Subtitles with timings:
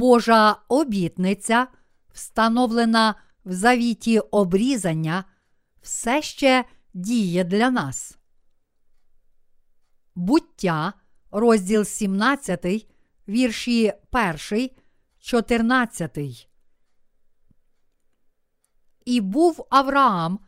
[0.00, 1.66] Божа обітниця,
[2.12, 5.24] встановлена в завіті обрізання,
[5.82, 6.64] все ще
[6.94, 8.18] діє для нас.
[10.14, 10.92] Буття,
[11.30, 12.86] розділ 17,
[13.28, 13.92] вірші
[14.50, 14.70] 1,
[15.18, 16.18] 14.
[19.04, 20.38] І був Авраам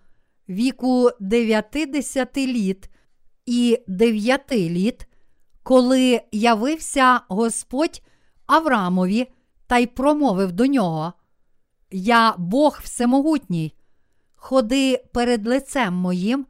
[0.48, 2.91] віку 90 літ
[3.47, 5.06] і 9 літ,
[5.62, 8.03] коли явився Господь
[8.47, 9.28] Авраамові
[9.66, 11.12] та й промовив до нього:
[11.91, 13.75] Я Бог Всемогутній,
[14.34, 16.47] ходи перед лицем моїм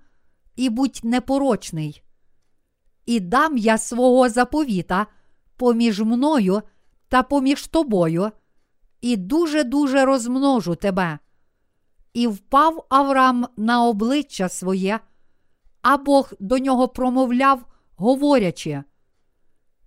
[0.57, 2.03] і будь непорочний.
[3.07, 5.07] І дам я свого заповіта
[5.57, 6.63] поміж мною
[7.09, 8.31] та поміж тобою,
[9.01, 11.19] і дуже-дуже розмножу тебе.
[12.13, 15.01] І впав Авраам на обличчя своє,
[15.83, 18.83] а Бог до нього промовляв, говорячи: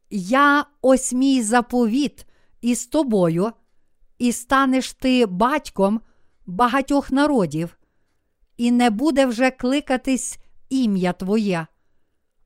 [0.09, 2.25] Я ось мій заповіт
[2.65, 3.51] із тобою,
[4.17, 6.01] і станеш ти батьком
[6.45, 7.77] багатьох народів,
[8.57, 10.37] і не буде вже кликатись
[10.69, 11.67] ім'я Твоє.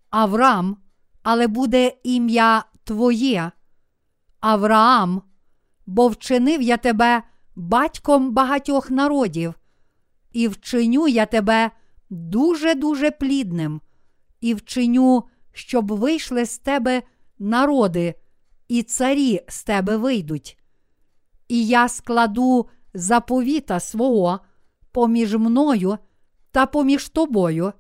[0.10, 0.78] Авраам,
[1.24, 3.52] але буде ім'я Твоє,
[4.40, 5.22] Авраам,
[5.86, 7.24] бо вчинив я тебе
[7.56, 9.54] батьком багатьох народів,
[10.32, 11.72] і вчиню я тебе
[12.10, 13.82] дуже-дуже плідним,
[14.42, 17.04] і вчиню, щоб вийшли з тебе
[17.40, 18.16] народи,
[18.70, 20.58] і царі з тебе вийдуть.
[21.48, 24.40] І я складу заповіта свого
[24.92, 25.98] поміж мною
[26.52, 27.74] та поміж тобою,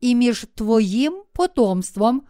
[0.00, 2.22] і між твоїм потомством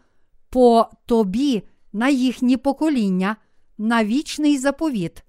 [0.50, 3.36] по тобі на їхні покоління,
[3.78, 5.24] на вічний заповіт,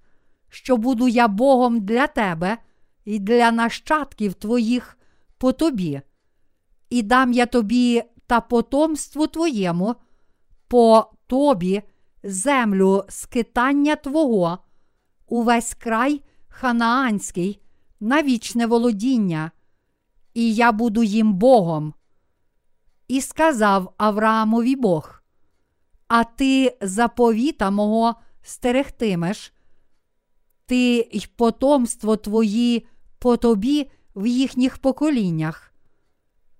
[0.50, 2.58] що буду я Богом для тебе
[3.06, 4.98] і для нащадків твоїх
[5.38, 6.02] по тобі,
[6.90, 9.96] і дам я тобі та потомству твоєму,
[10.68, 11.84] по тобі
[12.26, 14.58] землю скитання Твого,
[15.28, 17.62] увесь край ханаанський,
[18.00, 19.52] на вічне володіння,
[20.34, 21.94] і я буду їм Богом.
[23.08, 25.24] І сказав Авраамові Бог:
[26.08, 29.54] А ти заповіта мого стерегтимеш,
[30.66, 32.88] ти й потомство твої
[33.20, 35.74] по тобі в їхніх поколіннях.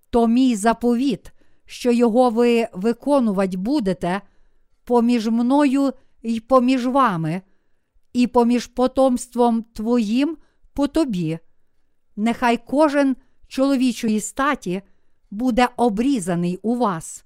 [0.10, 1.32] То мій заповіт,
[1.66, 4.22] що його ви виконувати будете
[4.86, 7.42] поміж мною й поміж вами,
[8.14, 10.38] і поміж потомством твоїм
[10.74, 11.40] по тобі.
[12.16, 13.16] Нехай кожен
[13.48, 14.82] чоловічої статі
[15.32, 17.26] буде обрізаний у вас,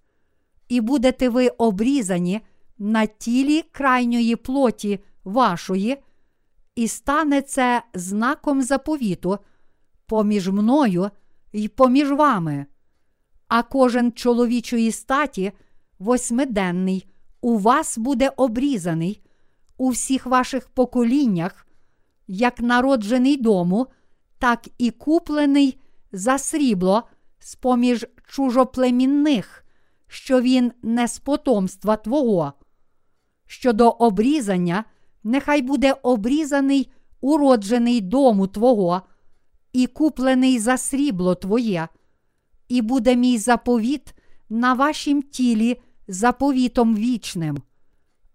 [0.68, 2.42] і будете ви обрізані
[2.78, 5.97] на тілі крайньої плоті вашої,
[6.76, 9.38] і стане це знаком заповіту
[10.06, 11.09] поміж мною
[11.53, 12.66] й поміж вами.
[13.47, 15.52] А кожен чоловічої статі
[16.00, 17.08] восьмиденний
[17.41, 19.22] у вас буде обрізаний
[19.77, 21.67] у всіх ваших поколіннях,
[22.27, 23.88] як народжений дому,
[24.39, 25.79] так і куплений
[26.11, 27.03] за срібло
[27.39, 29.66] з поміж чужоплемінних,
[30.07, 32.53] що він не з потомства Твого.
[33.45, 34.83] Щодо обрізання,
[35.23, 36.91] нехай буде обрізаний
[37.22, 39.01] уроджений дому Твого,
[39.73, 41.88] і куплений за срібло Твоє,
[42.67, 44.13] і буде мій заповіт
[44.49, 47.58] на вашім тілі заповітом вічним,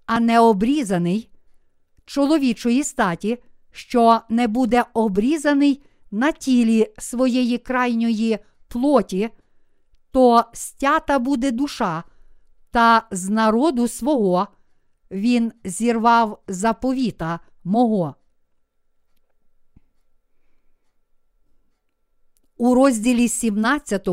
[0.06, 1.30] а не обрізаний
[2.04, 3.38] чоловічої статі,
[3.70, 9.30] що не буде обрізаний на тілі своєї крайньої плоті,
[10.10, 12.04] то стята буде душа,
[12.70, 14.48] та з народу свого
[15.10, 18.14] він зірвав заповіта мого.
[22.56, 24.08] У розділі 17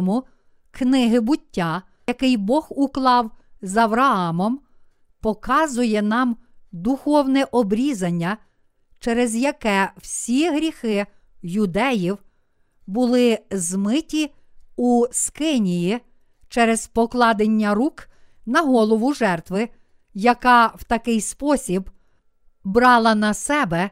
[0.72, 4.60] книги буття, який Бог уклав з Авраамом,
[5.20, 6.38] показує нам
[6.72, 8.38] духовне обрізання,
[9.00, 11.06] через яке всі гріхи
[11.42, 12.18] юдеїв
[12.88, 14.34] були змиті
[14.76, 16.00] у скинії
[16.50, 18.10] через покладення рук
[18.46, 19.70] на голову жертви,
[20.14, 21.90] яка в такий спосіб
[22.64, 23.90] брала на себе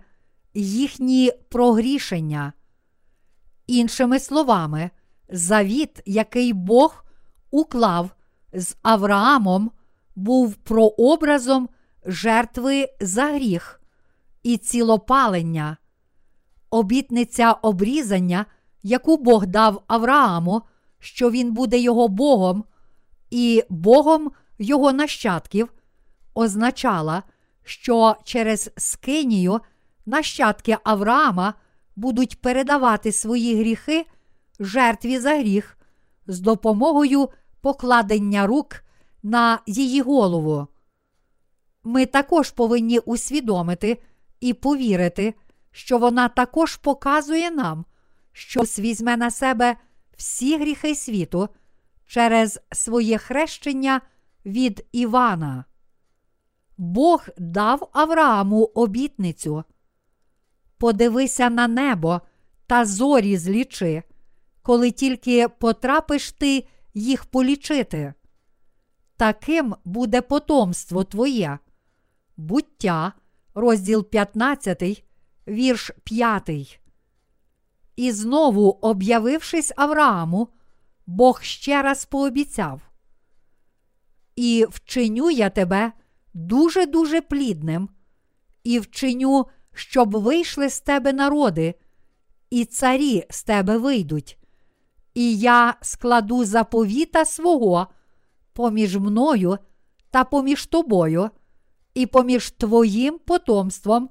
[0.53, 2.53] їхні прогрішення.
[3.67, 4.89] Іншими словами,
[5.29, 7.05] завіт, який Бог
[7.51, 8.09] уклав
[8.53, 9.71] з Авраамом,
[10.15, 11.69] був прообразом
[12.05, 13.81] жертви за гріх
[14.43, 15.77] і цілопалення,
[16.69, 18.45] обітниця обрізання,
[18.83, 20.61] яку Бог дав Аврааму,
[20.99, 22.63] що він буде його Богом,
[23.29, 25.73] і Богом його нащадків,
[26.33, 27.23] означала,
[27.63, 29.59] що через Скинію
[30.05, 31.53] нащадки Авраама
[31.95, 34.05] будуть передавати свої гріхи
[34.59, 35.77] жертві за гріх
[36.27, 37.29] з допомогою
[37.61, 38.83] покладення рук
[39.23, 40.67] на її голову.
[41.83, 44.01] Ми також повинні усвідомити
[44.39, 45.33] і повірити,
[45.71, 47.85] що вона також показує нам,
[48.31, 49.77] що візьме на себе
[50.17, 51.49] всі гріхи світу
[52.05, 54.01] через своє хрещення
[54.45, 55.65] від Івана.
[56.77, 59.63] Бог дав Аврааму обітницю.
[60.77, 62.21] Подивися на небо
[62.67, 64.03] та зорі злічи,
[64.61, 68.13] коли тільки потрапиш ти їх полічити.
[69.17, 71.59] Таким буде потомство твоє.
[72.37, 73.13] Буття,
[73.55, 75.05] розділ 15,
[75.47, 76.79] вірш 5.
[77.95, 80.47] І знову, об'явившись Аврааму,
[81.05, 82.81] Бог ще раз пообіцяв.
[84.35, 85.91] І вчиню я тебе
[86.33, 87.89] дуже дуже плідним,
[88.63, 91.75] і вчиню, щоб вийшли з тебе народи,
[92.49, 94.37] і царі з тебе вийдуть,
[95.19, 97.87] і я складу заповіта свого
[98.53, 99.57] поміж мною
[100.11, 101.29] та поміж тобою,
[101.93, 104.09] і поміж твоїм потомством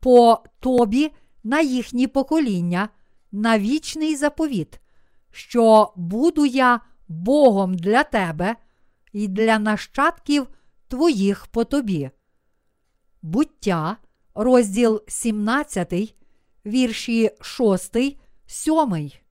[0.00, 1.10] по тобі
[1.44, 2.88] на їхні покоління,
[3.32, 4.80] на вічний заповіт,
[5.30, 8.56] що буду я Богом для тебе
[9.12, 10.48] і для нащадків
[10.88, 12.10] твоїх по тобі.
[13.22, 13.96] Буття,
[14.34, 16.14] розділ 17,
[16.66, 17.96] вірші 6,
[18.46, 19.23] 7.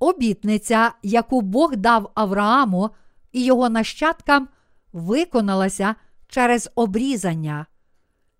[0.00, 2.90] Обітниця, яку Бог дав Аврааму
[3.32, 4.48] і його нащадкам,
[4.92, 5.94] виконалася
[6.28, 7.66] через обрізання.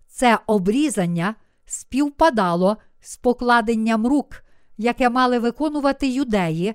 [0.09, 1.35] Це обрізання
[1.67, 4.43] співпадало з покладенням рук,
[4.77, 6.75] яке мали виконувати юдеї,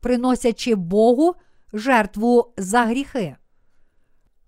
[0.00, 1.34] приносячи Богу
[1.72, 3.36] жертву за гріхи.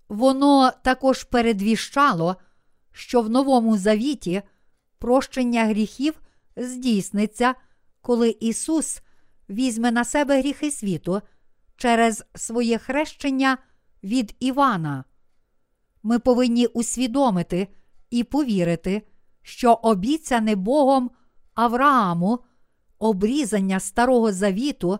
[0.09, 2.35] Воно також передвіщало,
[2.91, 4.41] що в Новому Завіті
[4.99, 6.21] прощення гріхів
[6.55, 7.55] здійсниться,
[8.01, 9.01] коли Ісус
[9.49, 11.21] візьме на себе гріхи світу
[11.77, 13.57] через своє хрещення
[14.03, 15.03] від Івана.
[16.03, 17.67] Ми повинні усвідомити
[18.09, 19.01] і повірити,
[19.41, 21.11] що обіцяне Богом
[21.53, 22.39] Аврааму
[22.99, 24.99] обрізання Старого Завіту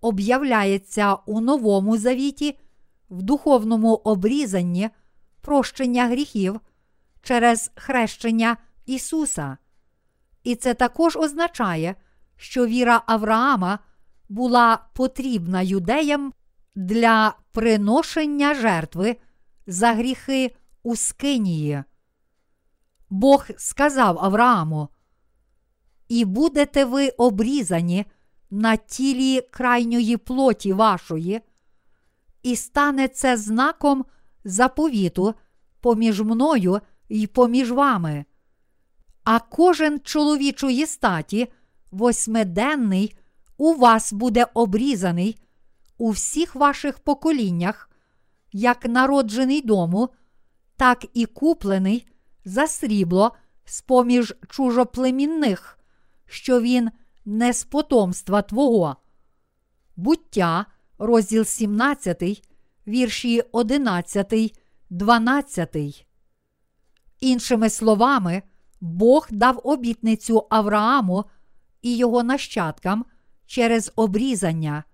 [0.00, 2.58] об'являється у Новому Завіті
[3.10, 4.90] в духовному обрізанні
[5.40, 6.60] прощення гріхів
[7.22, 8.56] через хрещення
[8.86, 9.56] Ісуса.
[10.42, 11.94] І це також означає,
[12.36, 13.78] що віра Авраама
[14.28, 16.32] була потрібна юдеям
[16.74, 19.16] для приношення жертви
[19.66, 21.84] за гріхи у Скинії.
[23.10, 24.88] Бог сказав Аврааму:
[26.08, 28.04] І будете ви обрізані
[28.50, 31.40] на тілі крайньої плоті вашої,
[32.42, 34.04] і стане це знаком
[34.44, 35.34] заповіту
[35.80, 38.24] поміж мною і поміж вами.
[39.24, 41.48] А кожен чоловічої статі,
[41.94, 43.16] восьмиденний,
[43.56, 45.38] у вас буде обрізаний
[45.98, 47.90] у всіх ваших поколіннях,
[48.52, 50.08] як народжений дому,
[50.76, 52.08] так і куплений
[52.44, 55.78] за срібло з поміж чужоплемінних,
[56.26, 56.90] що він
[57.24, 58.96] не з потомства Твого.
[59.96, 60.66] Буття,
[60.98, 62.48] розділ 17,
[62.86, 64.58] вірші 11,
[64.90, 66.06] 12.
[67.20, 68.42] Іншими словами,
[68.80, 71.24] Бог дав обітницю Аврааму
[71.84, 73.04] і його нащадкам
[73.46, 74.84] через обрізання.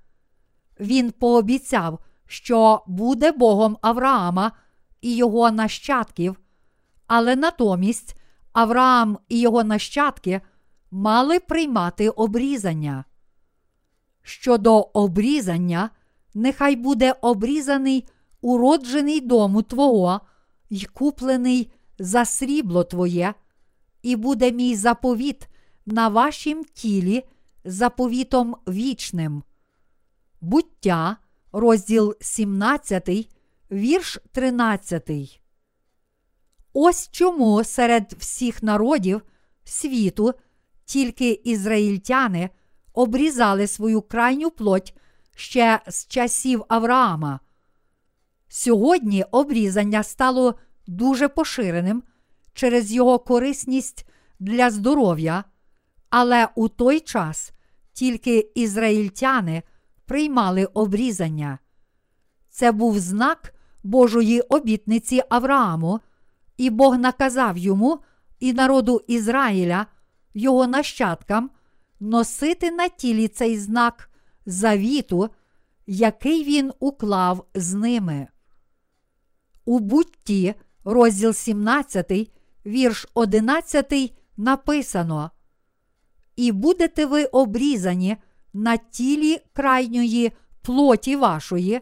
[0.81, 4.53] Він пообіцяв, що буде Богом Авраама
[5.01, 6.37] і його нащадків,
[7.07, 8.17] але натомість
[8.53, 10.41] Авраам і його нащадки
[10.91, 13.05] мали приймати обрізання.
[14.23, 15.91] Щодо обрізання,
[16.35, 18.09] нехай буде обрізаний
[18.41, 20.21] уроджений дому Твого
[20.71, 23.35] й куплений за срібло Твоє,
[24.03, 25.49] і буде мій заповіт
[25.87, 27.25] на вашім тілі
[27.65, 29.43] заповітом вічним.
[30.41, 31.17] Буття,
[31.53, 33.29] розділ 17,
[33.71, 35.41] вірш 13.
[36.73, 39.23] Ось чому серед всіх народів
[39.65, 40.35] світу
[40.85, 42.51] тільки ізраїльтяни
[42.93, 44.95] обрізали свою крайню плоть
[45.35, 47.41] ще з часів Авраама.
[48.49, 50.55] Сьогодні обрізання стало
[50.87, 52.03] дуже поширеним
[52.55, 54.07] через його корисність
[54.41, 55.45] для здоров'я,
[56.11, 57.53] але у той час
[57.93, 59.63] тільки ізраїльтяни
[60.07, 61.59] приймали обрізання.
[62.49, 66.01] Це був знак Божої обітниці Аврааму,
[66.57, 68.01] і Бог наказав йому
[68.41, 69.87] і народу Ізраїля,
[70.35, 71.51] його нащадкам,
[72.01, 74.11] носити на тілі цей знак
[74.47, 75.29] завіту,
[75.87, 78.29] який він уклав з ними.
[79.65, 82.31] У бутті, розділ 17,
[82.67, 85.31] вірш 11, написано:
[86.41, 88.17] І будете ви обрізані
[88.53, 90.33] на тілі крайньої
[90.63, 91.81] плоті вашої,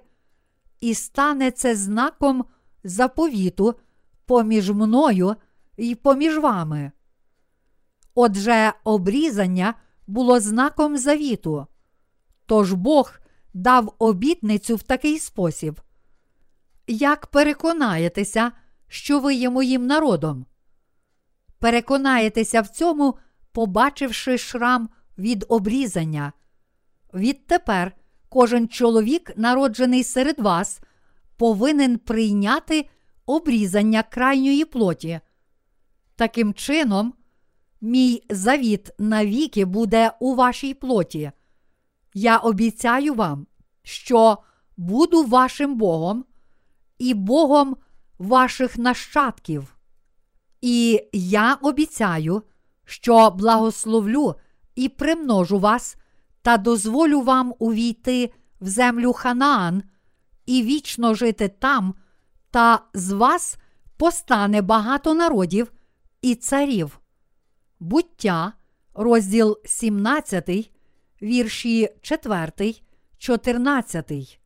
[0.80, 2.44] і стане це знаком
[2.84, 3.74] заповіту
[4.26, 5.34] поміж мною
[5.76, 6.92] й поміж вами.
[8.14, 9.74] Отже, обрізання
[10.06, 11.66] було знаком завіту.
[12.46, 13.12] Тож Бог
[13.54, 15.80] дав обітницю в такий спосіб.
[16.86, 18.52] Як переконаєтеся,
[18.88, 20.46] що ви є моїм народом?
[21.58, 23.18] Переконаєтеся в цьому,
[23.58, 24.88] побачивши шрам
[25.18, 26.32] від обрізання.
[27.14, 27.92] Відтепер
[28.28, 30.80] кожен чоловік, народжений серед вас,
[31.36, 32.88] повинен прийняти
[33.26, 35.20] обрізання крайньої плоті.
[36.16, 37.14] Таким чином,
[37.80, 41.30] мій завіт навіки буде у вашій плоті.
[42.14, 43.46] Я обіцяю вам,
[43.82, 44.38] що
[44.76, 46.24] буду вашим Богом
[46.98, 47.76] і Богом
[48.18, 49.76] ваших нащадків.
[50.60, 52.42] І я обіцяю,
[52.88, 54.35] що благословлю
[54.75, 55.97] і примножу вас
[56.42, 59.83] та дозволю вам увійти в землю Ханаан
[60.47, 61.95] і вічно жити там,
[62.50, 63.59] та з вас
[63.97, 65.73] постане багато народів
[66.23, 67.00] і царів.
[67.80, 68.52] Буття,
[68.95, 70.71] розділ 17,
[71.23, 72.75] вірші 4,
[73.18, 74.40] 14.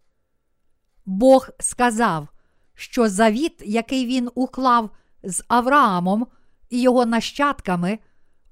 [1.07, 2.29] Бог сказав,
[2.75, 4.91] що завіт, який він уклав
[5.23, 6.27] з Авраамом
[6.71, 7.99] і його нащадками,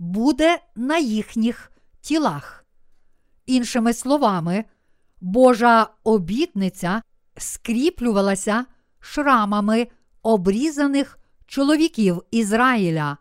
[0.01, 2.65] буде на їхніх тілах.
[3.47, 4.65] Іншими словами,
[5.21, 7.03] Божа обітниця
[7.37, 8.65] скріплювалася
[9.01, 9.89] шрамами
[10.23, 13.17] обрізаних чоловіків Ізраїля.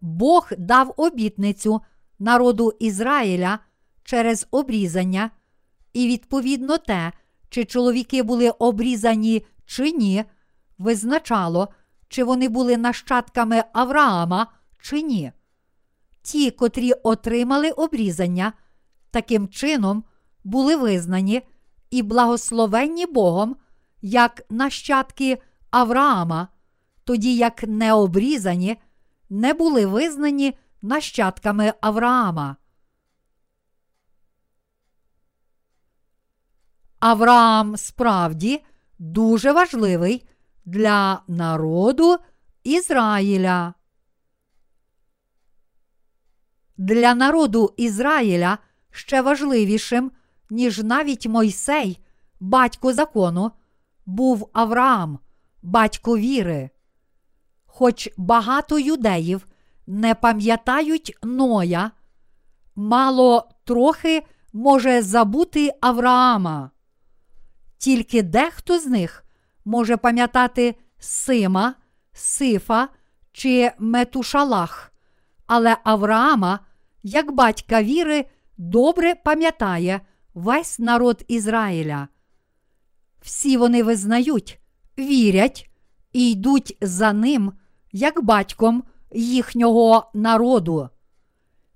[0.00, 1.80] Бог дав обітницю
[2.18, 3.58] народу Ізраїля
[4.04, 5.30] через обрізання,
[5.92, 7.12] і відповідно те,
[7.48, 10.24] чи чоловіки були обрізані чи ні,
[10.78, 11.68] визначало,
[12.08, 14.46] чи вони були нащадками Авраама
[14.82, 15.32] чи ні.
[16.22, 18.52] Ті, котрі отримали обрізання,
[19.10, 20.04] таким чином
[20.44, 21.42] були визнані
[21.90, 23.56] і благословенні Богом
[24.02, 26.48] як нащадки Авраама,
[27.04, 28.76] тоді як необрізані
[29.30, 32.56] не були визнані нащадками Авраама.
[36.98, 38.64] Авраам справді
[38.98, 40.28] дуже важливий
[40.64, 42.18] для народу
[42.64, 43.74] Ізраїля.
[46.78, 48.58] Для народу Ізраїля
[48.90, 50.12] ще важливішим,
[50.50, 52.00] ніж навіть Мойсей,
[52.40, 53.50] батько закону,
[54.06, 55.18] був Авраам,
[55.62, 56.70] батько віри.
[57.66, 59.46] Хоч багато юдеїв
[59.86, 61.90] не пам'ятають Ноя,
[62.76, 64.22] мало трохи
[64.52, 66.70] може забути Авраама.
[67.78, 69.24] Тільки дехто з них
[69.64, 71.74] може пам'ятати Сима,
[72.12, 72.88] Сифа
[73.32, 74.89] чи Метушалах,
[75.50, 76.60] але Авраама,
[77.02, 78.24] як батька віри,
[78.56, 80.00] добре пам'ятає
[80.34, 82.08] весь народ Ізраїля.
[83.20, 84.60] Всі вони визнають,
[84.98, 85.70] вірять
[86.12, 87.52] і йдуть за ним,
[87.92, 90.88] як батьком їхнього народу.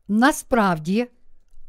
[0.08, 1.06] Насправді,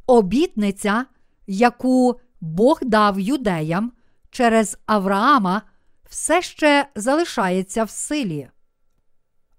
[0.07, 1.05] обітниця,
[1.47, 3.91] яку Бог дав юдеям
[4.29, 5.61] через Авраама,
[6.09, 8.49] все ще залишається в силі.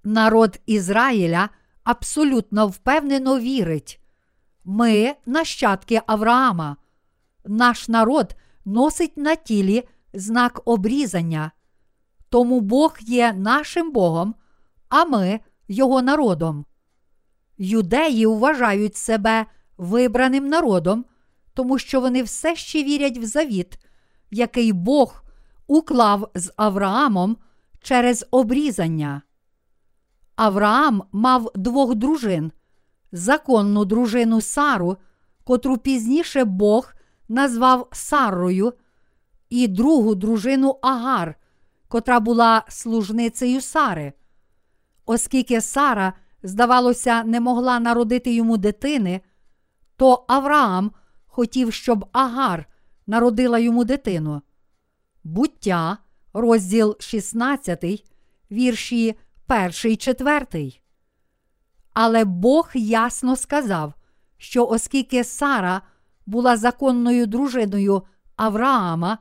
[0.05, 1.49] Народ Ізраїля
[1.87, 4.01] абсолютно впевнено вірить.
[4.65, 6.77] Ми нащадки Авраама.
[7.45, 11.51] Наш народ носить на тілі знак обрізання.
[12.29, 14.35] Тому Бог є нашим Богом,
[14.89, 16.65] а ми його народом.
[17.59, 19.47] Юдеї вважають себе
[19.79, 21.05] вибраним народом,
[21.55, 23.79] тому що вони все ще вірять в завіт,
[24.31, 25.25] який Бог
[25.67, 27.37] уклав з Авраамом
[27.81, 29.23] через обрізання.
[30.37, 32.53] Авраам мав двох дружин,
[33.13, 34.97] законну дружину Сару,
[35.45, 36.93] котру пізніше Бог
[37.29, 38.73] назвав Саррою,
[39.51, 41.35] і другу дружину Агар,
[41.89, 44.13] котра була служницею Сари.
[45.07, 46.13] Оскільки Сара,
[46.43, 49.21] здавалося, не могла народити йому дитини,
[49.97, 50.91] то Авраам
[51.27, 52.67] хотів, щоб Агар
[53.07, 54.43] народила йому дитину.
[55.25, 55.99] Буття,
[56.33, 58.05] розділ 16,
[58.51, 59.15] вірші
[59.49, 60.81] 1, 4.
[61.93, 63.95] Але Бог ясно сказав,
[64.37, 65.83] що оскільки Сара
[66.27, 68.03] була законною дружиною
[68.37, 69.19] Авраама,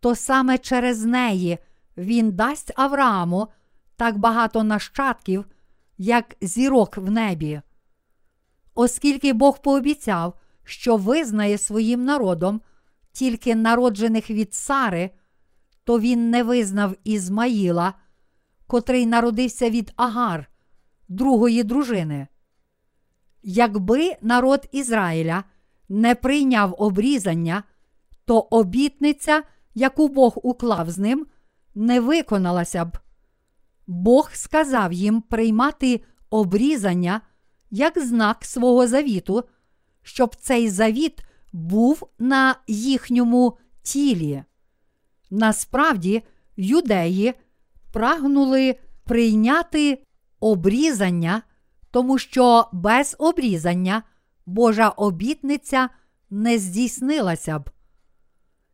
[0.00, 1.58] то саме через неї
[1.96, 3.48] він дасть Аврааму
[3.96, 5.44] так багато нащадків,
[5.98, 7.60] як зірок в небі.
[8.74, 10.34] Оскільки Бог пообіцяв,
[10.64, 12.60] що визнає своїм народом
[13.12, 15.10] тільки народжених від Сари,
[15.84, 17.94] то він не визнав Ізмаїла,
[18.66, 20.50] котрий народився від Агар,
[21.08, 22.26] другої дружини.
[23.42, 25.44] Якби народ Ізраїля
[25.88, 27.62] не прийняв обрізання,
[28.24, 29.42] то обітниця,
[29.74, 31.26] яку Бог уклав з ним,
[31.74, 32.98] не виконалася б.
[33.86, 37.20] Бог сказав їм приймати обрізання
[37.70, 39.44] як знак свого завіту,
[40.02, 44.42] щоб цей завіт був на їхньому тілі.
[45.30, 46.22] Насправді,
[46.56, 47.34] юдеї
[47.96, 50.02] прагнули прийняти
[50.40, 51.42] обрізання,
[51.90, 54.02] тому що без обрізання
[54.46, 55.88] Божа обітниця
[56.30, 57.70] не здійснилася б.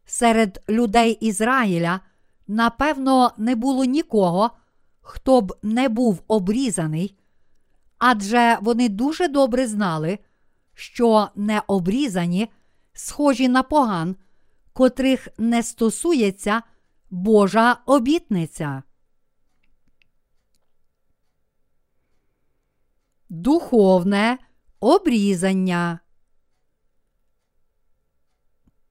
[0.04, 2.00] Серед людей Ізраїля,
[2.48, 4.50] напевно, не було нікого,
[5.00, 7.18] хто б не був обрізаний,
[7.98, 10.18] адже вони дуже добре знали,
[10.74, 12.48] що необрізані
[12.92, 14.16] схожі на поган,
[14.72, 16.62] котрих не стосується
[17.10, 18.82] Божа обітниця.
[23.34, 24.38] Духовне
[24.80, 25.98] обрізання.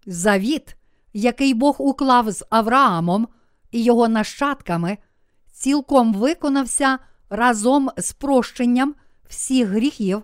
[0.06, 0.76] Завіт,
[1.14, 3.28] який Бог уклав з Авраамом
[3.72, 4.98] і його нащадками,
[5.52, 8.96] цілком виконався разом з прощенням
[9.30, 10.24] всіх гріхів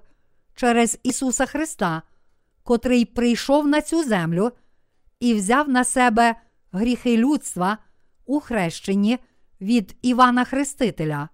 [0.56, 2.02] через Ісуса Христа,
[2.64, 4.52] котрий прийшов на цю землю
[5.20, 6.36] і взяв на себе
[6.72, 7.78] гріхи людства
[8.26, 9.20] у хрещенні
[9.62, 11.30] від Івана Хрестителя.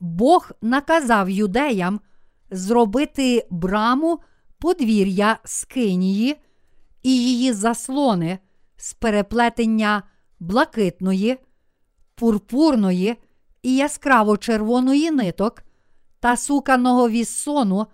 [0.00, 2.00] Бог наказав юдеям
[2.50, 4.20] зробити браму
[4.58, 6.36] подвір'я Скинії
[7.02, 8.38] і її заслони
[8.76, 10.02] з переплетення
[10.40, 11.38] блакитної,
[12.14, 13.16] пурпурної
[13.62, 15.62] і яскраво червоної ниток
[16.20, 17.86] та суканого віссону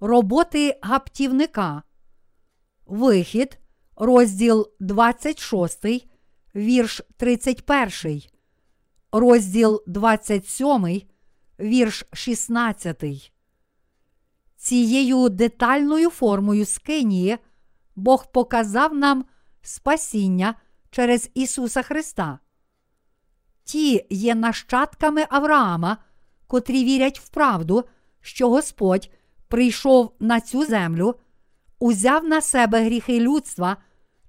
[0.00, 1.82] роботи гаптівника.
[2.86, 3.58] Вихід,
[3.96, 5.86] розділ 26,
[6.54, 8.22] вірш 31,
[9.12, 11.02] розділ 27,
[11.60, 13.32] вірш 16.
[14.56, 17.38] Цією детальною формою скинії
[17.96, 19.24] Бог показав нам
[19.62, 20.54] спасіння
[20.90, 22.38] через Ісуса Христа.
[23.64, 25.96] Ті є нащадками Авраама,
[26.46, 27.84] котрі вірять в правду,
[28.20, 29.10] що Господь
[29.48, 31.14] прийшов на цю землю,
[31.78, 33.76] узяв на себе гріхи людства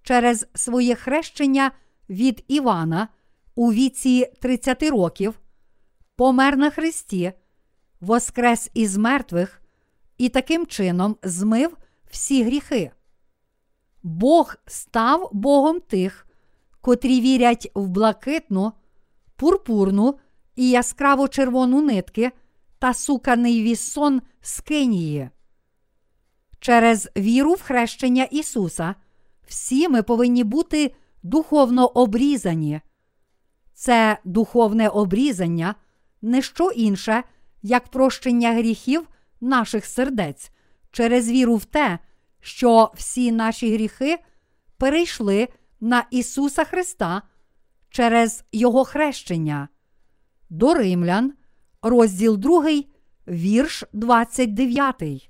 [0.04, 1.72] через своє хрещення
[2.10, 3.08] від Івана
[3.56, 5.40] у віці 30 років,
[6.20, 7.34] помер на Христі,
[8.02, 9.62] воскрес із мертвих
[10.18, 11.78] і таким чином змив
[12.12, 12.92] всі гріхи.
[14.04, 16.28] Бог став Богом тих,
[16.82, 18.72] котрі вірять в блакитну,
[19.36, 20.20] пурпурну
[20.56, 22.32] і яскраво червону нитки
[22.80, 25.30] та суканий вісон з Кинії.
[26.60, 28.96] Через віру в хрещення Ісуса
[29.48, 32.82] всі ми повинні бути духовно обрізані.
[33.74, 35.76] Це духовне обрізання
[36.22, 37.24] не що інше,
[37.62, 39.08] як прощення гріхів
[39.42, 40.52] наших сердець
[40.92, 42.00] через віру в те,
[42.40, 44.18] що всі наші гріхи
[44.78, 45.48] перейшли
[45.82, 47.22] на Ісуса Христа
[47.90, 49.68] через Його хрещення.
[50.50, 51.34] До Римлян,
[51.82, 52.84] розділ 2,
[53.28, 55.30] вірш 29.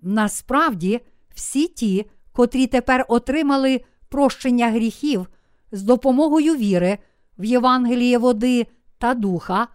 [0.00, 1.00] Насправді,
[1.34, 5.26] всі ті, котрі тепер отримали прощення гріхів
[5.72, 6.98] з допомогою віри
[7.38, 8.66] в Євангеліє води
[8.98, 9.68] та духа,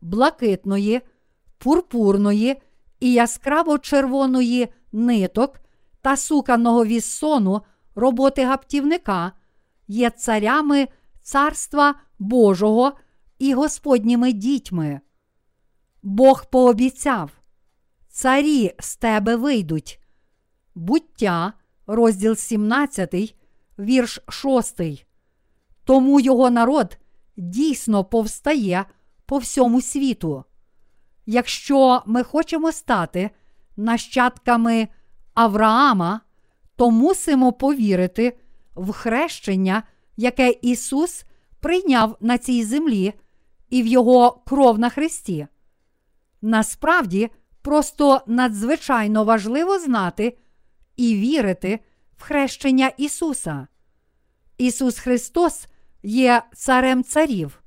[0.00, 1.00] блакитної,
[1.58, 2.62] пурпурної
[3.00, 5.60] і яскраво червоної ниток
[6.02, 7.62] та суканого віссону
[7.94, 9.32] роботи гаптівника
[9.88, 10.88] є царями
[11.22, 12.92] Царства Божого
[13.38, 15.00] і Господніми дітьми.
[16.02, 17.30] Бог пообіцяв,
[18.08, 20.00] царі з тебе вийдуть.
[20.74, 21.52] Буття,
[21.86, 23.34] розділ 17,
[23.78, 24.80] вірш 6.
[25.84, 26.98] Тому його народ
[27.38, 28.84] дійсно повстає
[29.26, 30.44] по всьому світу.
[31.26, 33.30] Якщо ми хочемо стати
[33.76, 34.88] нащадками
[35.34, 36.20] Авраама,
[36.76, 38.38] то мусимо повірити
[38.74, 39.82] в хрещення,
[40.16, 41.24] яке Ісус
[41.60, 43.14] прийняв на цій землі
[43.70, 45.46] і в Його кров на Христі.
[46.42, 47.30] Насправді,
[47.62, 50.38] просто надзвичайно важливо знати
[50.96, 51.78] і вірити
[52.16, 53.66] в хрещення Ісуса.
[54.58, 55.66] Ісус Христос
[56.02, 57.62] є Царем Царів.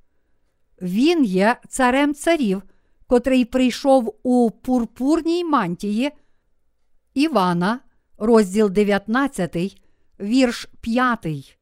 [0.81, 2.63] Він є Царем Царів,
[3.07, 6.11] котрий прийшов у пурпурній мантії
[7.13, 7.79] Івана,
[8.17, 9.81] розділ 19,
[10.19, 11.57] вірш 5.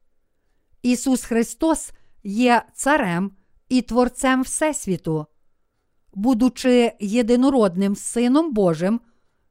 [0.82, 1.92] Ісус Христос
[2.24, 3.32] є Царем
[3.68, 5.26] і Творцем Всесвіту.
[6.14, 9.00] Будучи єдинородним Сином Божим,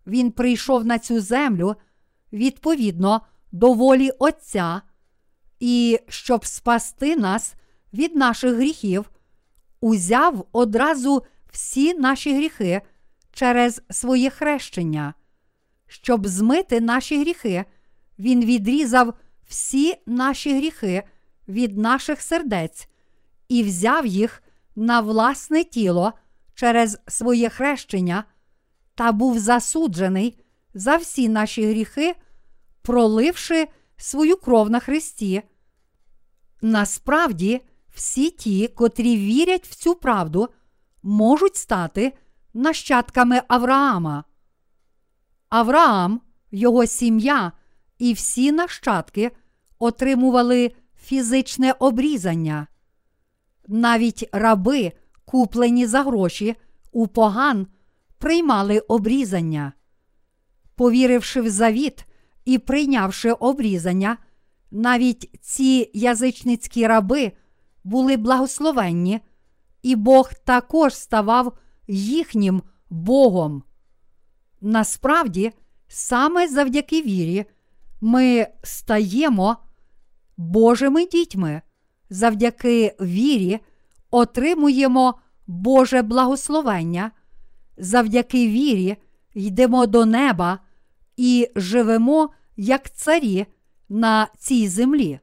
[0.07, 1.75] Він прийшов на цю землю
[2.33, 4.81] відповідно до волі Отця,
[5.59, 7.53] і щоб спасти нас
[7.93, 9.11] від наших гріхів,
[9.81, 12.81] узяв одразу всі наші гріхи
[13.31, 15.13] через своє хрещення.
[15.87, 17.65] Щоб змити наші гріхи,
[18.19, 19.13] Він відрізав
[19.49, 21.03] всі наші гріхи
[21.47, 22.87] від наших сердець
[23.49, 24.43] і взяв їх
[24.75, 26.13] на власне тіло
[26.55, 28.23] через своє хрещення
[28.95, 30.39] та був засуджений
[30.73, 32.15] за всі наші гріхи,
[32.81, 33.67] проливши
[33.99, 35.41] свою кров на Христі.
[36.61, 37.61] Насправді,
[37.95, 40.49] всі ті, котрі вірять в цю правду,
[41.03, 42.13] можуть стати
[42.53, 44.23] нащадками Авраама.
[45.49, 47.51] Авраам, його сім'я
[47.97, 49.31] і всі нащадки
[49.79, 52.67] отримували фізичне обрізання.
[53.67, 54.91] Навіть раби,
[55.25, 56.55] куплені за гроші,
[56.91, 57.67] у поган,
[58.17, 59.73] приймали обрізання.
[60.75, 62.05] Повіривши в завіт
[62.49, 64.17] і прийнявши обрізання,
[64.71, 67.31] навіть ці язичницькі раби
[67.83, 69.19] були благословенні,
[69.83, 71.57] і Бог також ставав
[71.87, 73.63] їхнім Богом.
[74.61, 75.51] Насправді,
[75.87, 77.45] саме завдяки вірі,
[78.01, 79.57] ми стаємо
[80.37, 81.61] Божими дітьми,
[82.09, 83.59] завдяки вірі
[84.11, 87.11] отримуємо Боже благословення,
[87.77, 88.97] завдяки вірі
[89.33, 90.59] йдемо до неба
[91.17, 92.29] і живемо
[92.59, 93.45] як царі
[93.89, 95.19] на цій землі.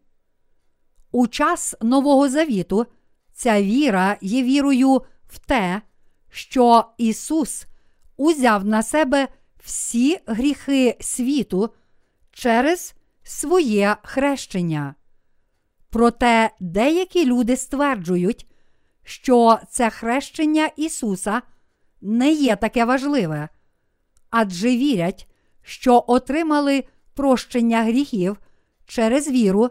[1.13, 2.87] У час Нового Завіту
[3.33, 5.83] ця віра є вірою в те,
[6.31, 7.67] що Ісус
[8.17, 9.29] узяв на себе
[9.65, 11.71] всі гріхи світу
[12.33, 14.95] через своє хрещення.
[15.91, 18.47] Проте деякі люди стверджують,
[19.03, 21.43] що це хрещення Ісуса
[22.01, 23.49] не є таке важливе,
[24.31, 25.29] адже вірять,
[25.63, 26.85] що отримали
[27.17, 28.41] прощення гріхів
[28.87, 29.71] через віру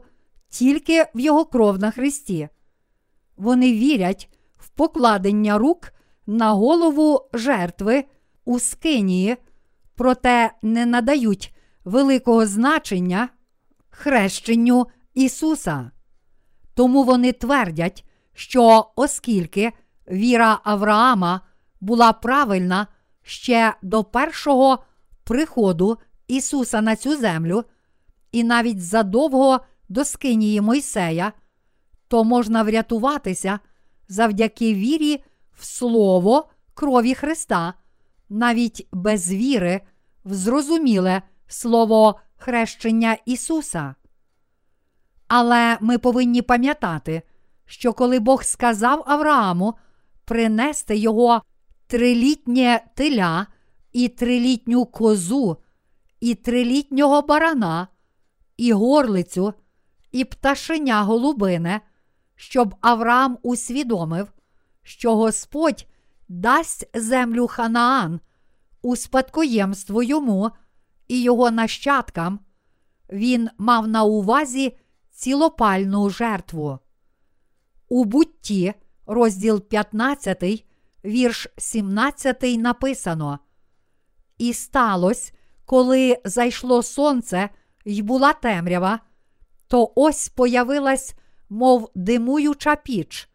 [0.50, 2.50] тільки в Його кров на Христі.
[3.38, 5.94] Вони вірять в покладення рук
[6.28, 8.06] на голову жертви
[8.46, 9.38] у скинії,
[9.96, 11.56] проте не надають
[11.86, 13.30] великого значення
[13.90, 15.92] хрещенню Ісуса.
[16.74, 19.72] Тому вони твердять, що оскільки
[20.08, 21.42] віра Авраама
[21.82, 22.88] була правильна
[23.24, 24.84] ще до першого
[25.24, 27.64] приходу Ісуса на цю землю,
[28.32, 29.60] і навіть задовго
[29.90, 31.34] до скинії Мойсея,
[32.08, 33.60] то можна врятуватися
[34.08, 37.74] завдяки вірі в Слово крові Христа,
[38.30, 39.82] навіть без віри
[40.26, 43.96] в зрозуміле Слово хрещення Ісуса.
[45.28, 47.22] Але ми повинні пам'ятати,
[47.66, 49.74] що коли Бог сказав Аврааму
[50.26, 51.42] принести його
[51.88, 53.48] трилітнє теля
[53.94, 55.58] і трилітню козу,
[56.26, 57.88] і трилітнього барана,
[58.58, 59.54] і горлицю,
[60.12, 61.82] і пташеня голубине,
[62.36, 64.34] щоб Авраам усвідомив,
[64.84, 65.88] що Господь
[66.28, 68.20] дасть землю Ханаан
[68.82, 70.52] у спадкоємство йому
[71.08, 72.40] і його нащадкам,
[73.10, 74.78] він мав на увазі
[75.12, 76.80] цілопальну жертву.
[77.90, 78.74] У бутті,
[79.06, 80.66] розділ 15,
[81.06, 83.40] вірш 17 написано.
[84.38, 85.32] І сталося,
[85.66, 87.50] коли зайшло сонце
[87.86, 89.00] й була темрява,
[89.68, 91.16] то ось появилась,
[91.50, 93.30] мов димуюча піч,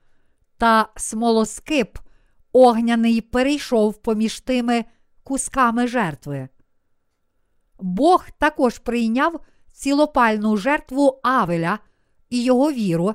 [0.59, 1.99] та смолоскип
[2.53, 4.85] огняний перейшов поміж тими
[5.23, 6.49] кусками жертви.
[7.81, 9.41] Бог також прийняв
[9.73, 11.79] цілопальну жертву Авеля
[12.31, 13.15] і його віру,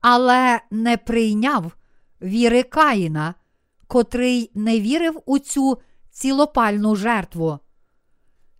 [0.00, 1.76] але не прийняв
[2.22, 3.34] віри Каїна,
[3.86, 5.78] котрий не вірив у цю
[6.10, 7.58] цілопальну жертву.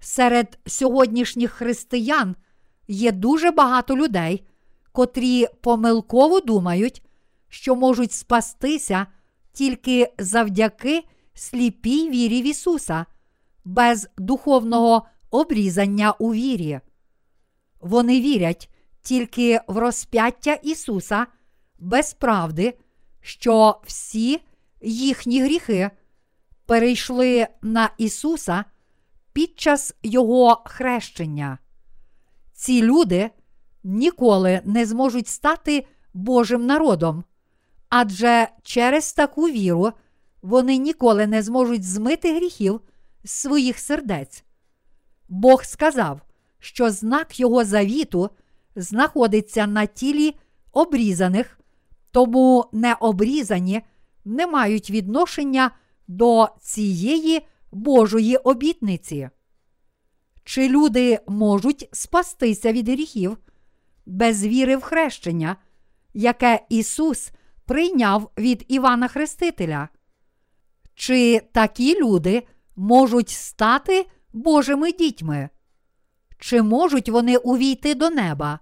[0.07, 2.37] Серед сьогоднішніх християн
[2.89, 4.47] є дуже багато людей,
[4.93, 7.03] котрі помилково думають,
[7.49, 9.07] що можуть спастися
[9.53, 13.07] тільки завдяки сліпій вірі в Ісуса,
[13.65, 16.81] без духовного обрізання у вірі.
[17.81, 18.71] Вони вірять
[19.03, 21.27] тільки в розп'яття Ісуса
[21.79, 22.79] без правди,
[23.21, 24.41] що всі
[24.83, 25.91] їхні гріхи
[26.67, 28.65] перейшли на Ісуса
[29.35, 31.59] під час Його хрещення.
[32.53, 33.31] Ці люди
[33.85, 37.25] ніколи не зможуть стати Божим народом,
[37.89, 39.93] адже через таку віру
[40.43, 42.81] вони ніколи не зможуть змити гріхів
[43.25, 44.45] з своїх сердець.
[45.29, 46.21] Бог сказав,
[46.59, 48.31] що знак Його завіту
[48.77, 50.37] знаходиться на тілі
[50.73, 51.61] обрізаних,
[52.11, 53.83] тому необрізані
[54.25, 55.71] не мають відношення
[56.09, 59.31] до цієї Божої обітниці.
[60.45, 63.39] Чи люди можуть спастися від гріхів
[64.07, 65.57] без віри в хрещення,
[66.15, 67.31] яке Ісус
[67.65, 69.89] прийняв від Івана Хрестителя?
[70.95, 75.49] Чи такі люди можуть стати Божими дітьми?
[76.39, 78.59] Чи можуть вони увійти до неба?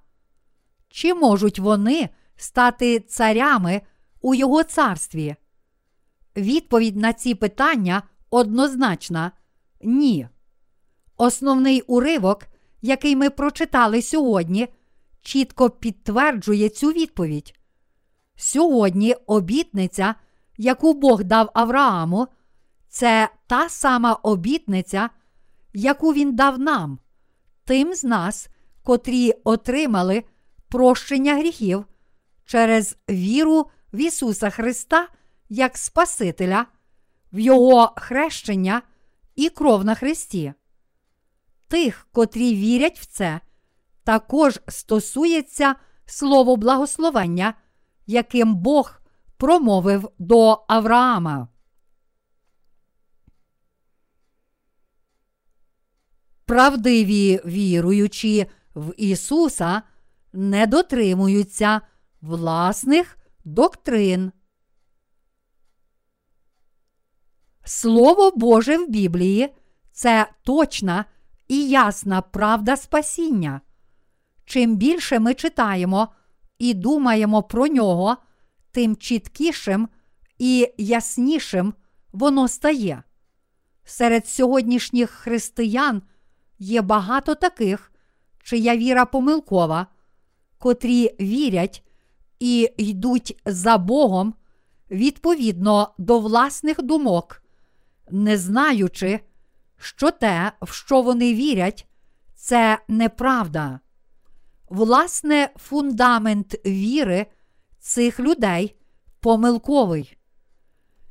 [0.88, 3.81] Чи можуть вони стати царями
[4.20, 5.37] у Його царстві?
[6.37, 9.33] Відповідь на ці питання однозначна
[9.83, 10.29] ні.
[11.16, 12.47] Основний уривок,
[12.83, 14.68] який ми прочитали сьогодні,
[15.23, 17.55] чітко підтверджує цю відповідь.
[18.37, 20.14] Сьогодні обітниця,
[20.59, 22.27] яку Бог дав Аврааму,
[22.88, 25.11] це та сама обітниця,
[25.75, 26.99] яку він дав нам,
[27.64, 28.49] тим з нас,
[28.83, 30.25] котрі отримали
[30.68, 31.85] прощення гріхів
[32.45, 35.09] через віру в Ісуса Христа
[35.49, 36.66] як Спасителя,
[37.33, 38.83] в Його хрещення
[39.35, 40.53] і кров на Христі.
[41.68, 43.40] Тих, котрі вірять в це,
[44.05, 45.75] також стосується
[46.07, 47.55] слово благословення,
[48.07, 49.01] яким Бог
[49.37, 51.49] промовив до Авраама.
[56.45, 59.83] Правдиві віруючі в Ісуса
[60.33, 61.81] не дотримуються
[62.21, 64.33] власних доктрин.
[67.64, 69.55] Слово Боже в Біблії
[69.92, 71.05] це точна
[71.48, 73.61] і ясна правда спасіння.
[74.44, 76.09] Чим більше ми читаємо
[76.59, 78.16] і думаємо про нього,
[78.70, 79.88] тим чіткішим
[80.38, 81.75] і яснішим
[82.12, 83.03] воно стає.
[83.85, 86.03] Серед сьогоднішніх християн
[86.59, 87.92] є багато таких,
[88.42, 89.87] чия віра помилкова,
[90.59, 91.85] котрі вірять
[92.38, 94.35] і йдуть за Богом
[94.90, 97.41] відповідно до власних думок,
[98.11, 99.21] не знаючи,
[99.77, 101.88] що те, в що вони вірять,
[102.35, 103.81] це неправда.
[104.69, 107.27] Власне, фундамент віри
[107.79, 108.77] цих людей
[109.21, 110.17] помилковий.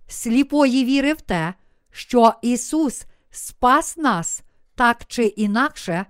[0.08, 1.54] Сліпої віри в те,
[1.92, 4.44] що Ісус спас нас
[4.76, 6.06] так чи інакше,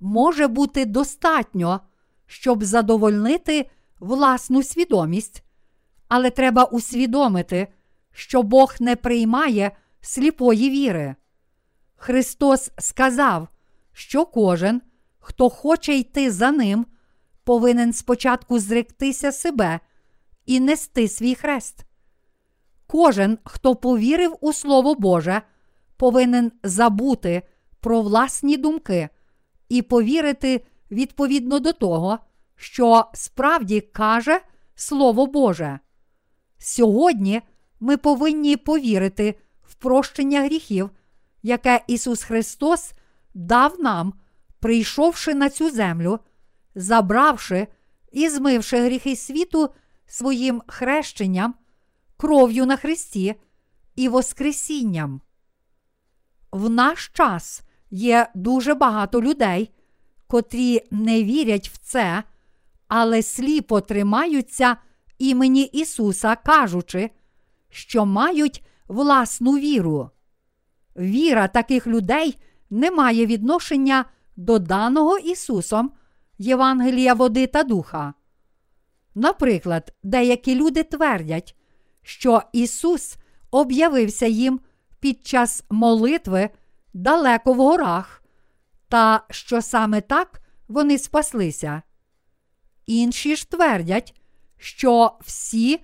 [0.00, 1.80] може бути достатньо,
[2.26, 5.44] щоб задовольнити власну свідомість,
[6.08, 7.68] але треба усвідомити,
[8.12, 11.14] що Бог не приймає сліпої віри.
[11.96, 13.48] Христос сказав,
[13.92, 14.82] що кожен,
[15.18, 16.86] хто хоче йти за ним,
[17.44, 19.80] повинен спочатку зректися себе
[20.46, 21.84] і нести свій хрест.
[22.86, 25.42] Кожен, хто повірив у Слово Боже,
[25.96, 27.42] повинен забути
[27.80, 29.08] про власні думки
[29.68, 32.18] і повірити відповідно до того,
[32.56, 34.40] що справді каже
[34.74, 35.78] Слово Боже.
[36.58, 37.42] Сьогодні
[37.80, 39.34] ми повинні повірити
[39.78, 40.90] прощення гріхів,
[41.42, 42.92] яке Ісус Христос
[43.34, 44.14] дав нам,
[44.60, 46.18] прийшовши на цю землю,
[46.74, 47.66] забравши
[48.12, 49.70] і змивши гріхи світу
[50.06, 51.54] своїм хрещенням,
[52.16, 53.34] кров'ю на Христі
[53.96, 55.20] і Воскресінням.
[56.52, 59.70] В наш час є дуже багато людей,
[60.26, 62.22] котрі не вірять в це,
[62.88, 64.76] але сліпо тримаються
[65.18, 67.10] імені Ісуса, кажучи,
[67.70, 70.10] що мають власну віру.
[70.96, 72.38] Віра таких людей
[72.70, 74.04] не має відношення
[74.36, 75.92] до даного Ісусом
[76.38, 78.14] Євангелія води та духа.
[79.14, 81.56] Наприклад, деякі люди твердять,
[82.02, 83.16] що Ісус
[83.50, 84.60] об'явився їм
[85.00, 86.50] під час молитви
[86.94, 88.22] далеко в горах,
[88.88, 91.82] та що саме так вони спаслися.
[92.86, 94.20] Інші ж твердять,
[94.58, 95.80] що всі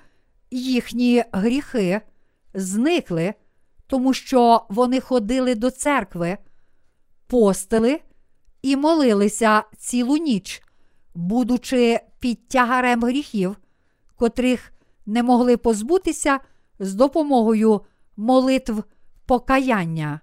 [0.50, 2.00] їхні гріхи
[2.54, 3.34] зникли,
[3.86, 6.38] тому що вони ходили до церкви,
[7.26, 8.00] постили
[8.62, 10.62] і молилися цілу ніч,
[11.14, 13.56] будучи під тягарем гріхів,
[14.16, 14.72] котрих
[15.06, 16.40] не могли позбутися
[16.78, 17.80] з допомогою
[18.16, 18.82] молитв
[19.26, 20.20] покаяння.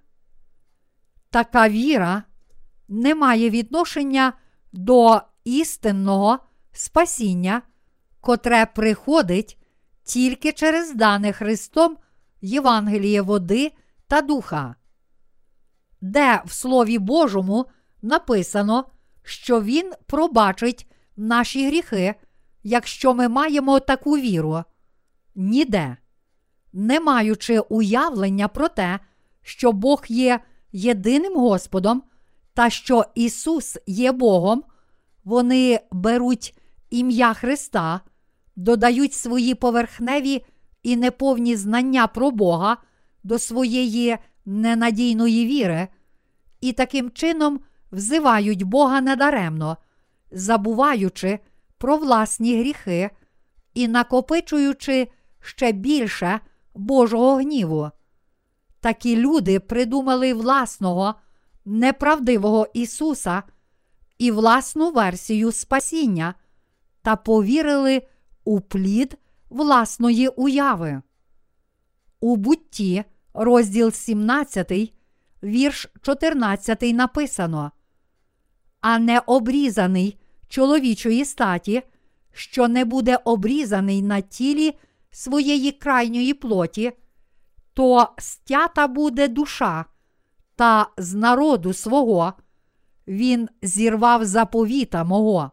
[1.29, 2.23] Така віра
[2.87, 4.33] не має відношення
[4.71, 6.39] до істинного
[6.71, 7.61] спасіння,
[8.21, 9.57] котре приходить
[10.03, 11.97] тільки через дане Христом
[12.41, 13.71] Євангеліє води
[14.07, 14.75] та духа,
[16.01, 17.65] де в Слові Божому
[18.01, 18.85] написано,
[19.23, 22.15] що Він пробачить наші гріхи,
[22.63, 24.63] якщо ми маємо таку віру.
[25.35, 25.97] Ніде,
[26.73, 28.99] не маючи уявлення про те,
[29.41, 30.39] що Бог є
[30.71, 32.03] єдиним Господом
[32.53, 34.63] та що Ісус є Богом,
[35.23, 36.57] вони беруть
[36.89, 38.01] ім'я Христа,
[38.55, 40.45] додають свої поверхневі
[40.83, 42.77] і неповні знання про Бога
[43.23, 45.87] до своєї ненадійної віри,
[46.61, 47.59] і таким чином
[47.91, 49.77] взивають Бога надаремно,
[50.31, 51.39] забуваючи
[51.77, 53.09] про власні гріхи
[53.73, 55.07] і накопичуючи
[55.39, 56.39] ще більше
[56.75, 57.89] Божого гніву.
[58.79, 61.15] Такі люди придумали власного
[61.65, 63.43] неправдивого Ісуса
[64.17, 66.33] і власну версію спасіння
[67.01, 68.01] та повірили
[68.43, 69.17] у плід
[69.49, 71.01] власної уяви.
[72.19, 74.93] У бутті, розділ 17,
[75.43, 77.71] вірш 14 написано.
[78.81, 81.81] А не обрізаний чоловічої статі,
[82.31, 84.73] що не буде обрізаний на тілі
[85.11, 86.91] своєї крайньої плоті,
[87.73, 89.85] то стята буде душа,
[90.55, 92.33] та з народу свого
[93.07, 95.51] він зірвав заповіта мого.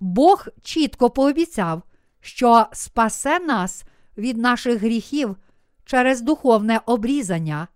[0.00, 1.82] Бог чітко пообіцяв,
[2.20, 3.84] що спасе нас
[4.18, 5.36] від наших гріхів
[5.84, 7.68] через духовне обрізання.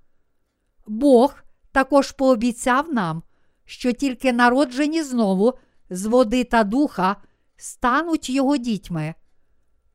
[0.86, 1.34] Бог
[1.72, 3.22] також пообіцяв нам,
[3.64, 5.54] що тільки народжені знову
[5.90, 7.16] з води та духа
[7.56, 9.14] стануть його дітьми.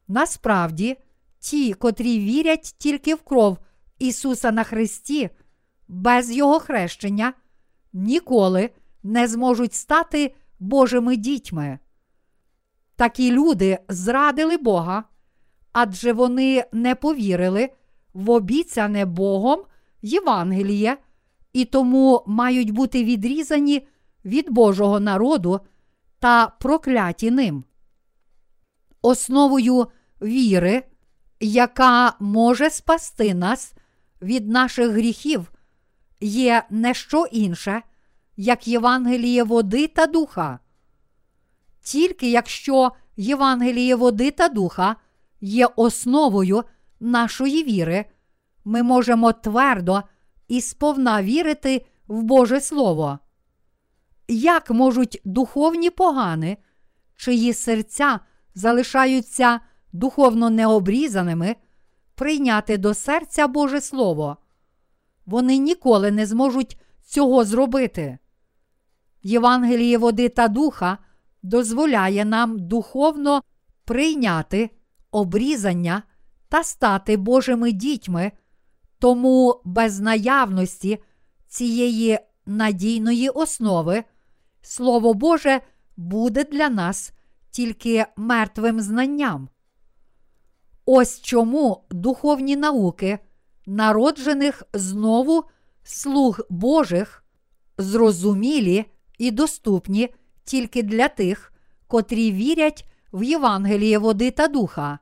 [0.07, 0.97] Насправді,
[1.39, 3.57] ті, котрі вірять тільки в кров
[3.99, 5.29] Ісуса на Христі,
[5.87, 7.33] без Його хрещення,
[7.93, 8.69] ніколи
[9.03, 11.79] не зможуть стати Божими дітьми.
[12.97, 15.03] Такі люди зрадили Бога,
[15.71, 17.69] адже вони не повірили
[18.13, 19.59] в обіцяне Богом
[20.01, 20.97] Євангеліє
[21.53, 23.87] і тому мають бути відрізані
[24.25, 25.59] від Божого народу
[26.19, 27.63] та прокляті ним.
[29.01, 29.87] Основою
[30.21, 30.83] віри,
[31.39, 33.73] яка може спасти нас
[34.21, 35.51] від наших гріхів,
[36.21, 37.81] є не що інше,
[38.37, 40.59] як Євангеліє води та духа.
[41.87, 44.95] Тільки якщо Євангеліє води та духа
[45.41, 46.63] є основою
[46.99, 48.05] нашої віри,
[48.65, 50.03] ми можемо твердо
[50.47, 53.19] і сповна вірити в Боже Слово.
[54.27, 56.57] Як можуть духовні погани,
[57.15, 58.19] чиї серця
[58.55, 59.59] залишаються
[59.93, 61.55] духовно необрізаними,
[62.15, 64.37] прийняти до серця Боже Слово?
[65.25, 68.17] Вони ніколи не зможуть цього зробити.
[69.23, 70.97] Євангеліє води та духа
[71.47, 73.41] дозволяє нам духовно
[73.85, 74.69] прийняти
[75.11, 76.03] обрізання
[76.49, 78.31] та стати Божими дітьми,
[78.99, 80.97] тому без наявності
[81.47, 84.03] цієї надійної основи
[84.61, 85.61] Слово Боже
[85.97, 87.11] буде для нас
[87.51, 89.49] тільки мертвим знанням.
[90.85, 93.19] Ось чому духовні науки,
[93.65, 95.43] народжених знову
[95.83, 97.23] слуг Божих,
[97.77, 98.85] зрозумілі
[99.17, 100.09] і доступні
[100.47, 101.53] тільки для тих,
[101.87, 104.99] котрі вірять в Євангеліє води та духа.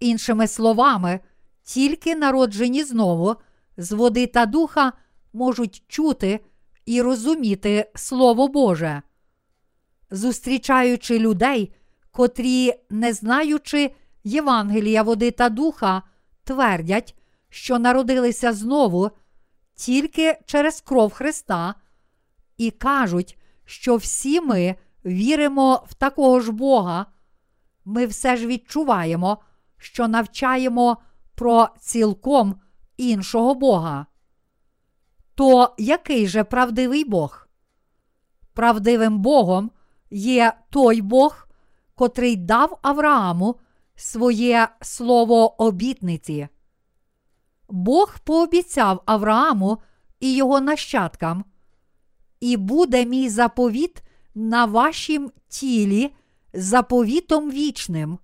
[0.00, 1.20] Іншими словами,
[1.62, 3.36] тільки народжені знову
[3.76, 4.92] з води та духа
[5.32, 6.40] можуть чути
[6.86, 9.02] і розуміти Слово Боже.
[10.10, 11.74] Зустрічаючи людей,
[12.10, 16.02] котрі, не знаючи Євангелія води та духа,
[16.44, 17.14] твердять,
[17.48, 19.10] що народилися знову
[19.74, 21.74] тільки через кров Христа,
[22.56, 27.06] і кажуть, що всі ми віримо в такого ж Бога,
[27.84, 29.38] ми все ж відчуваємо,
[29.78, 30.96] що навчаємо
[31.34, 32.60] про цілком
[32.96, 34.06] іншого Бога.
[35.34, 37.48] То який же правдивий Бог?
[38.54, 39.70] Правдивим Богом
[40.10, 41.48] є той Бог,
[41.94, 43.56] котрий дав Аврааму
[43.96, 46.48] своє слово обітниці.
[47.68, 49.78] Бог пообіцяв Аврааму
[50.20, 51.44] і його нащадкам,
[52.40, 54.02] і буде мій заповіт
[54.34, 56.14] на вашім тілі
[56.52, 58.18] заповітом вічним.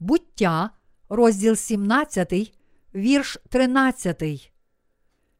[0.00, 0.70] Буття,
[1.08, 2.54] розділ 17,
[2.94, 4.52] вірш 13.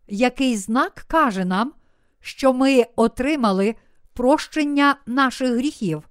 [0.09, 1.73] Який знак каже нам,
[2.21, 3.75] що ми отримали
[4.13, 6.09] прощення наших гріхів?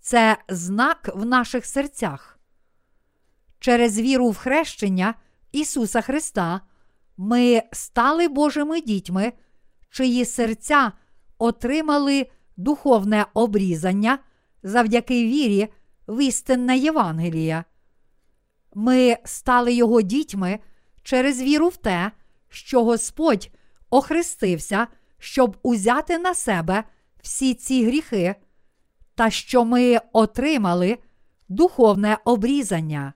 [0.00, 2.38] Це знак в наших серцях.
[3.58, 5.14] Через віру в хрещення
[5.52, 6.60] Ісуса Христа
[7.16, 9.32] ми стали Божими дітьми,
[9.92, 10.92] чиї серця
[11.38, 12.26] отримали
[12.56, 14.18] духовне обрізання
[14.62, 15.68] завдяки вірі
[16.08, 17.64] в істинне Євангелія.
[18.74, 20.58] Ми стали Його дітьми
[21.02, 22.10] через віру в те,
[22.48, 23.50] що Господь
[23.90, 24.86] охрестився,
[25.18, 26.84] щоб узяти на себе
[27.22, 28.34] всі ці гріхи,
[29.14, 30.98] та що ми отримали
[31.48, 33.12] духовне обрізання.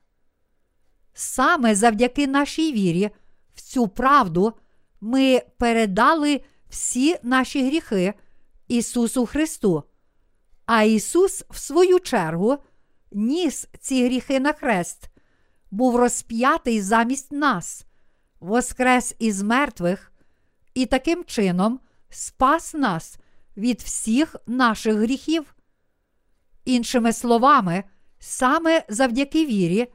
[1.15, 3.11] Саме завдяки нашій вірі
[3.55, 4.53] в цю правду
[5.01, 6.41] ми передали
[6.77, 8.15] всі наші гріхи
[8.69, 9.83] Ісусу Христу,
[10.67, 12.59] а Ісус, в свою чергу,
[13.13, 15.11] ніс ці гріхи на хрест,
[15.71, 17.87] був розп'ятий замість нас,
[18.41, 20.13] воскрес із мертвих
[20.75, 23.19] і таким чином спас нас
[23.57, 25.55] від всіх наших гріхів.
[26.65, 27.85] Іншими словами,
[28.19, 29.87] саме завдяки вірі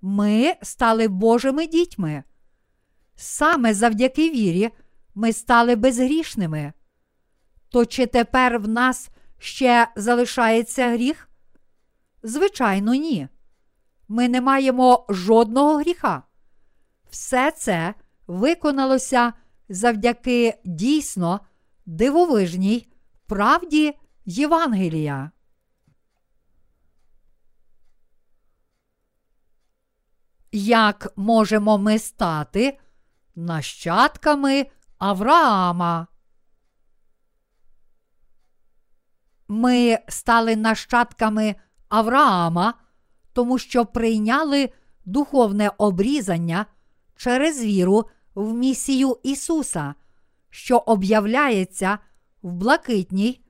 [0.00, 2.22] ми стали Божими дітьми.
[3.16, 4.70] Саме завдяки вірі
[5.18, 6.72] ми стали безгрішними.
[7.68, 9.08] То чи тепер в нас
[9.38, 11.28] ще залишається гріх?
[12.22, 13.28] Звичайно, ні.
[14.08, 16.22] Ми не маємо жодного гріха.
[17.10, 17.94] все це
[18.26, 19.32] виконалося
[19.68, 21.40] завдяки дійсно
[21.86, 22.92] дивовижній
[23.26, 23.94] правді
[24.24, 25.30] Євангелія.
[30.52, 32.78] Як можемо ми стати
[33.34, 34.66] нащадками
[34.98, 36.06] Авраама?
[39.48, 41.54] Ми стали нащадками
[41.88, 42.74] Авраама,
[43.32, 44.70] тому що прийняли
[45.04, 46.66] духовне обрізання
[47.16, 49.94] через віру в місію Ісуса,
[50.50, 51.98] що об'являється
[52.42, 53.44] в блакитній,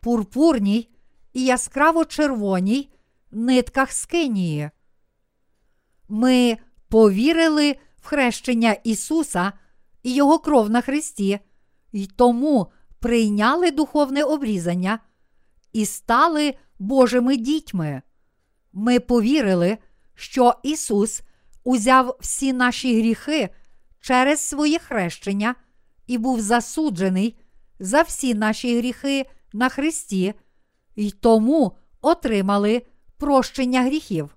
[0.00, 0.88] пурпурній
[1.32, 2.92] і яскраво червоній
[3.30, 4.70] нитках скинії.
[6.08, 9.52] Ми повірили в хрещення Ісуса
[10.02, 11.38] і Його кров на Христі,
[11.92, 12.66] і тому
[13.00, 14.98] прийняли духовне обрізання
[15.72, 18.02] і стали Божими дітьми.
[18.72, 19.78] Ми повірили,
[20.14, 21.22] що Ісус
[21.64, 23.48] узяв всі наші гріхи
[24.00, 25.54] через своє хрещення
[26.06, 27.38] і був засуджений
[27.78, 30.34] за всі наші гріхи на Христі,
[30.94, 32.82] і тому отримали
[33.16, 34.36] прощення гріхів.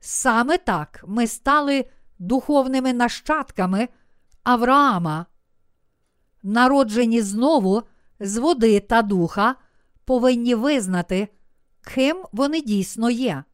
[0.00, 1.84] Саме так ми стали
[2.18, 3.88] духовними нащадками
[4.48, 5.26] Авраама.
[6.42, 7.82] Народжені знову
[8.20, 9.54] з води та духа,
[10.04, 11.28] повинні визнати,
[11.94, 13.44] ким вони дійсно є.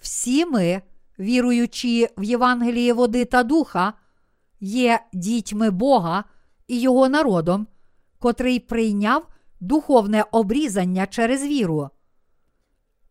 [0.00, 0.82] Всі ми,
[1.18, 3.92] віруючи в Євангеліє води та духа,
[4.60, 6.24] є дітьми Бога
[6.68, 7.66] і Його народом,
[8.18, 9.26] котрий прийняв
[9.60, 11.90] духовне обрізання через віру.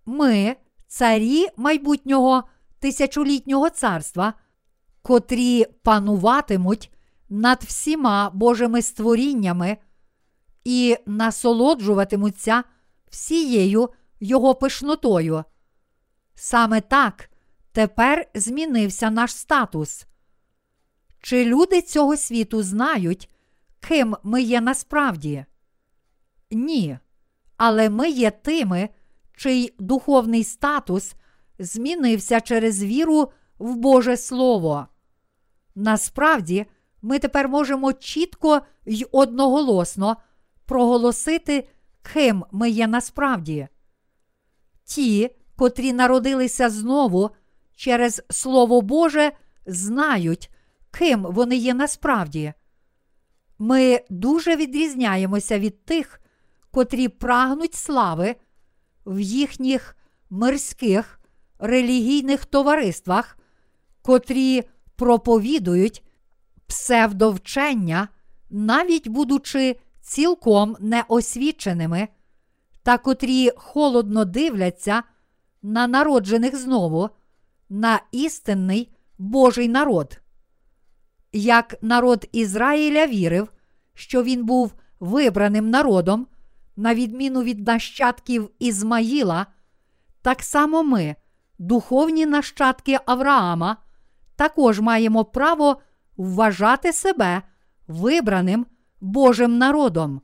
[0.05, 0.55] Ми,
[0.87, 2.43] царі майбутнього
[2.79, 4.33] тисячолітнього царства,
[5.05, 6.91] котрі пануватимуть
[7.29, 9.77] над всіма Божими створіннями
[10.63, 12.63] і насолоджуватимуться
[13.09, 13.89] всією
[14.19, 15.43] його пишнотою.
[16.35, 17.29] Саме так
[17.71, 20.05] тепер змінився наш статус.
[21.21, 23.29] Чи люди цього світу знають,
[23.79, 25.45] ким ми є насправді?
[26.51, 26.99] Ні.
[27.57, 28.89] Але ми є тими,
[29.37, 31.15] чий духовний статус
[31.59, 34.87] змінився через віру в Боже Слово.
[35.75, 36.65] Насправді,
[37.01, 40.17] ми тепер можемо чітко й одноголосно
[40.65, 41.67] проголосити,
[42.13, 43.67] ким ми є насправді.
[44.83, 47.29] Ті, котрі народилися знову
[47.75, 49.31] через Слово Боже,
[49.65, 50.49] знають,
[50.91, 52.53] ким вони є насправді.
[53.59, 56.21] Ми дуже відрізняємося від тих,
[56.71, 58.35] котрі прагнуть слави
[59.05, 59.97] в їхніх
[60.29, 61.19] мирських
[61.59, 63.37] релігійних товариствах,
[64.01, 64.63] котрі
[64.95, 66.03] проповідують
[66.67, 68.07] псевдовчення,
[68.49, 72.07] навіть будучи цілком неосвіченими,
[72.83, 75.03] та котрі холодно дивляться
[75.61, 77.09] на народжених знову,
[77.69, 80.21] на істинний Божий народ.
[81.31, 83.51] Як народ Ізраїля вірив,
[83.93, 86.27] що він був вибраним народом,
[86.75, 89.45] на відміну від нащадків Ізмаїла,
[90.21, 91.15] так само ми,
[91.59, 93.77] духовні нащадки Авраама,
[94.35, 95.77] також маємо право
[96.17, 97.41] вважати себе
[97.87, 98.65] вибраним
[99.01, 100.21] Божим народом.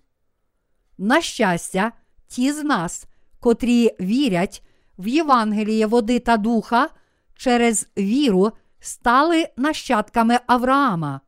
[0.97, 1.91] На щастя,
[2.28, 3.05] ті з нас,
[3.39, 4.64] котрі вірять
[4.97, 6.89] в Євангеліє води та духа,
[7.36, 11.22] через віру стали нащадками Авраама.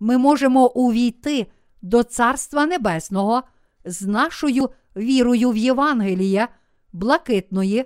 [0.00, 1.46] Ми можемо увійти
[1.82, 3.42] до Царства Небесного
[3.84, 6.48] з нашою вірою в Євангеліє,
[6.92, 7.84] блакитної,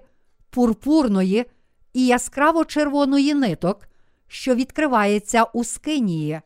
[0.50, 1.44] пурпурної
[1.92, 3.88] і яскраво червоної ниток,
[4.32, 6.40] що відкривається у Скинії.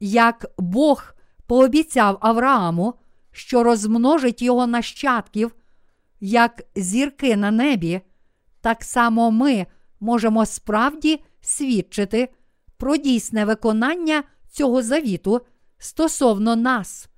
[0.00, 1.14] Як Бог
[1.46, 2.94] пообіцяв Аврааму,
[3.32, 5.54] що розмножить його нащадків,
[6.20, 8.00] як зірки на небі,
[8.60, 9.66] так само ми
[10.00, 12.28] можемо справді свідчити
[12.76, 15.40] про дійсне виконання цього завіту
[15.78, 17.08] стосовно нас.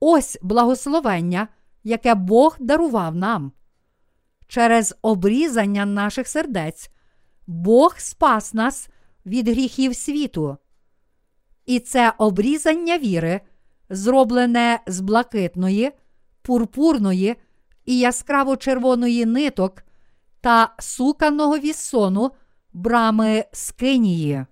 [0.00, 1.48] Ось благословення,
[1.84, 3.52] яке Бог дарував нам.
[4.48, 6.90] Через обрізання наших сердець
[7.46, 8.88] Бог спас нас
[9.26, 10.56] від гріхів світу.
[11.66, 13.40] І це обрізання віри,
[13.90, 15.92] зроблене з блакитної,
[16.42, 17.36] пурпурної
[17.84, 19.82] і яскраво червоної ниток
[20.40, 22.30] та суканого віссону
[22.72, 24.46] брами скинії.